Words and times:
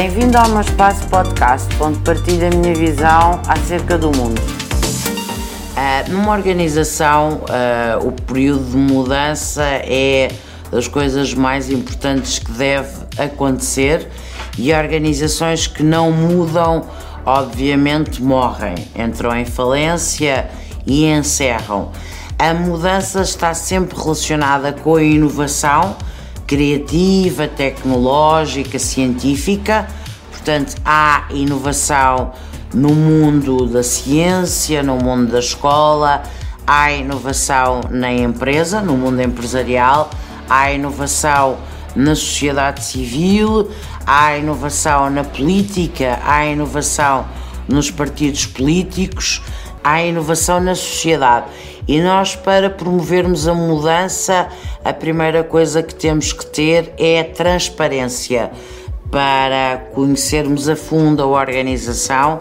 Bem-vindo 0.00 0.38
ao 0.38 0.48
meu 0.50 0.60
espaço 0.60 1.04
podcast, 1.08 1.66
onde 1.80 1.98
partilho 1.98 2.46
a 2.46 2.50
minha 2.50 2.72
visão 2.72 3.42
acerca 3.48 3.98
do 3.98 4.16
mundo. 4.16 4.40
Uh, 4.40 6.12
numa 6.12 6.34
organização, 6.34 7.40
uh, 7.42 8.06
o 8.06 8.12
período 8.12 8.70
de 8.70 8.76
mudança 8.76 9.64
é 9.64 10.30
das 10.70 10.86
coisas 10.86 11.34
mais 11.34 11.68
importantes 11.68 12.38
que 12.38 12.52
deve 12.52 12.92
acontecer 13.18 14.08
e 14.56 14.72
organizações 14.72 15.66
que 15.66 15.82
não 15.82 16.12
mudam, 16.12 16.86
obviamente, 17.26 18.22
morrem, 18.22 18.76
entram 18.94 19.36
em 19.36 19.44
falência 19.44 20.48
e 20.86 21.06
encerram. 21.06 21.90
A 22.38 22.54
mudança 22.54 23.22
está 23.22 23.52
sempre 23.52 23.98
relacionada 23.98 24.72
com 24.72 24.94
a 24.94 25.02
inovação 25.02 25.96
criativa, 26.48 27.46
tecnológica, 27.46 28.78
científica. 28.78 29.86
Portanto, 30.30 30.74
há 30.84 31.26
inovação 31.30 32.32
no 32.74 32.88
mundo 32.88 33.66
da 33.66 33.82
ciência, 33.82 34.82
no 34.82 34.96
mundo 34.96 35.30
da 35.30 35.38
escola, 35.38 36.22
há 36.66 36.90
inovação 36.90 37.82
na 37.90 38.12
empresa, 38.12 38.80
no 38.80 38.96
mundo 38.96 39.20
empresarial, 39.20 40.10
há 40.48 40.72
inovação 40.72 41.58
na 41.94 42.14
sociedade 42.14 42.82
civil, 42.82 43.70
há 44.06 44.36
inovação 44.38 45.10
na 45.10 45.24
política, 45.24 46.18
há 46.24 46.46
inovação 46.46 47.26
nos 47.68 47.90
partidos 47.90 48.46
políticos, 48.46 49.42
há 49.84 50.02
inovação 50.02 50.60
na 50.60 50.74
sociedade. 50.74 51.46
E 51.88 52.02
nós, 52.02 52.36
para 52.36 52.68
promovermos 52.68 53.48
a 53.48 53.54
mudança, 53.54 54.48
a 54.84 54.92
primeira 54.92 55.42
coisa 55.42 55.82
que 55.82 55.94
temos 55.94 56.34
que 56.34 56.44
ter 56.44 56.92
é 56.98 57.20
a 57.20 57.24
transparência 57.24 58.50
para 59.10 59.88
conhecermos 59.94 60.68
a 60.68 60.76
fundo 60.76 61.22
a 61.22 61.26
organização 61.26 62.38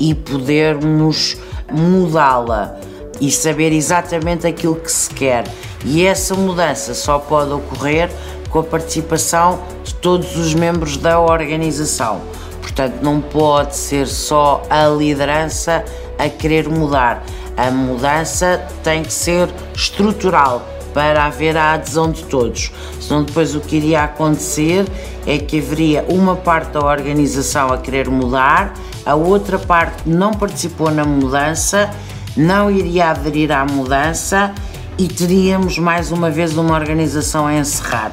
e 0.00 0.14
podermos 0.14 1.36
mudá-la 1.70 2.80
e 3.20 3.30
saber 3.30 3.72
exatamente 3.72 4.46
aquilo 4.46 4.76
que 4.76 4.90
se 4.90 5.10
quer. 5.10 5.44
E 5.84 6.06
essa 6.06 6.34
mudança 6.34 6.94
só 6.94 7.18
pode 7.18 7.52
ocorrer 7.52 8.08
com 8.48 8.60
a 8.60 8.64
participação 8.64 9.60
de 9.84 9.94
todos 9.96 10.34
os 10.36 10.54
membros 10.54 10.96
da 10.96 11.20
organização. 11.20 12.22
Portanto, 12.62 13.00
não 13.02 13.20
pode 13.20 13.76
ser 13.76 14.06
só 14.06 14.62
a 14.70 14.86
liderança 14.86 15.84
a 16.18 16.28
querer 16.28 16.68
mudar. 16.68 17.22
A 17.58 17.72
mudança 17.72 18.64
tem 18.84 19.02
que 19.02 19.12
ser 19.12 19.52
estrutural 19.74 20.64
para 20.94 21.24
haver 21.24 21.56
a 21.56 21.72
adesão 21.72 22.10
de 22.10 22.22
todos. 22.22 22.70
Senão, 23.00 23.24
depois 23.24 23.56
o 23.56 23.60
que 23.60 23.76
iria 23.76 24.04
acontecer 24.04 24.86
é 25.26 25.38
que 25.38 25.58
haveria 25.58 26.04
uma 26.08 26.36
parte 26.36 26.70
da 26.70 26.80
organização 26.86 27.72
a 27.72 27.78
querer 27.78 28.08
mudar, 28.08 28.74
a 29.04 29.16
outra 29.16 29.58
parte 29.58 30.08
não 30.08 30.32
participou 30.32 30.88
na 30.92 31.04
mudança, 31.04 31.90
não 32.36 32.70
iria 32.70 33.10
aderir 33.10 33.50
à 33.50 33.64
mudança 33.64 34.54
e 34.96 35.08
teríamos 35.08 35.78
mais 35.78 36.12
uma 36.12 36.30
vez 36.30 36.56
uma 36.56 36.74
organização 36.74 37.48
a 37.48 37.54
encerrar. 37.54 38.12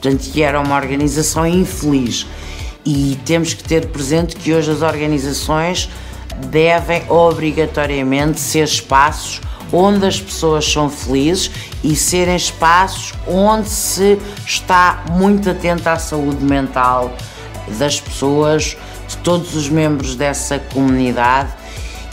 Portanto, 0.00 0.30
que 0.32 0.42
era 0.42 0.60
uma 0.60 0.74
organização 0.74 1.46
infeliz. 1.46 2.26
E 2.84 3.16
temos 3.24 3.54
que 3.54 3.62
ter 3.62 3.86
presente 3.86 4.34
que 4.34 4.52
hoje 4.52 4.70
as 4.72 4.82
organizações 4.82 5.88
devem 6.46 7.02
obrigatoriamente 7.08 8.40
ser 8.40 8.64
espaços 8.64 9.40
onde 9.72 10.06
as 10.06 10.20
pessoas 10.20 10.70
são 10.70 10.88
felizes 10.88 11.50
e 11.82 11.94
serem 11.94 12.36
espaços 12.36 13.14
onde 13.26 13.68
se 13.68 14.18
está 14.44 15.04
muito 15.12 15.50
atento 15.50 15.88
à 15.88 15.96
saúde 15.98 16.44
mental 16.44 17.12
das 17.78 18.00
pessoas, 18.00 18.76
de 19.06 19.16
todos 19.18 19.54
os 19.54 19.68
membros 19.68 20.16
dessa 20.16 20.58
comunidade, 20.58 21.50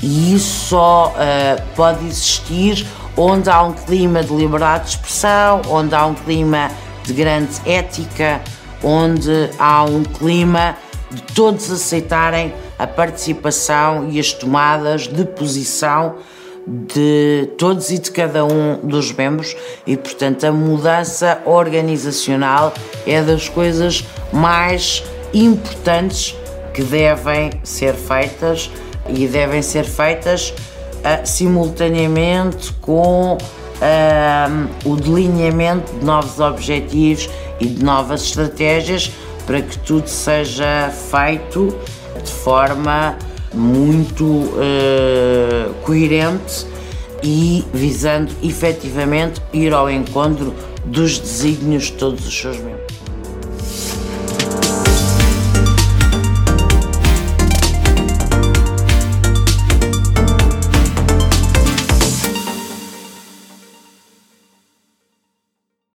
e 0.01 0.35
isso 0.35 0.67
só 0.67 1.13
uh, 1.15 1.61
pode 1.75 2.05
existir 2.05 2.85
onde 3.15 3.49
há 3.49 3.63
um 3.63 3.73
clima 3.73 4.23
de 4.23 4.33
liberdade 4.35 4.85
de 4.85 4.89
expressão, 4.91 5.61
onde 5.67 5.95
há 5.95 6.05
um 6.05 6.13
clima 6.13 6.69
de 7.03 7.13
grande 7.13 7.53
ética, 7.65 8.41
onde 8.83 9.49
há 9.57 9.83
um 9.83 10.03
clima 10.03 10.75
de 11.09 11.21
todos 11.33 11.71
aceitarem 11.71 12.53
a 12.77 12.85
participação 12.85 14.09
e 14.09 14.19
as 14.19 14.33
tomadas 14.33 15.07
de 15.07 15.25
posição 15.25 16.15
de 16.67 17.49
todos 17.57 17.89
e 17.91 17.97
de 17.97 18.11
cada 18.11 18.43
um 18.43 18.77
dos 18.83 19.13
membros. 19.13 19.55
E, 19.85 19.95
portanto, 19.95 20.45
a 20.45 20.51
mudança 20.51 21.41
organizacional 21.45 22.73
é 23.05 23.21
das 23.21 23.47
coisas 23.47 24.03
mais 24.33 25.03
importantes 25.33 26.35
que 26.73 26.83
devem 26.83 27.51
ser 27.63 27.93
feitas 27.93 28.69
e 29.07 29.27
devem 29.27 29.61
ser 29.61 29.85
feitas 29.85 30.49
uh, 30.49 31.25
simultaneamente 31.25 32.73
com 32.81 33.37
uh, 33.37 34.89
o 34.89 34.95
delineamento 34.97 35.93
de 35.93 36.05
novos 36.05 36.39
objetivos 36.39 37.29
e 37.59 37.67
de 37.67 37.83
novas 37.83 38.23
estratégias 38.23 39.11
para 39.47 39.61
que 39.61 39.79
tudo 39.79 40.07
seja 40.07 40.91
feito 41.09 41.73
de 42.21 42.31
forma 42.31 43.17
muito 43.53 44.25
uh, 44.25 45.73
coerente 45.83 46.67
e 47.23 47.65
visando 47.73 48.31
efetivamente 48.43 49.41
ir 49.53 49.73
ao 49.73 49.89
encontro 49.89 50.53
dos 50.85 51.17
desígnios 51.17 51.85
de 51.85 51.93
todos 51.93 52.27
os 52.27 52.37
seus 52.37 52.57
membros. 52.57 53.06